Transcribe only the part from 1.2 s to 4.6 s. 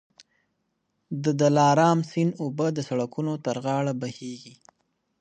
د دلارام سیند اوبه د سړکونو تر غاړه بهېږي.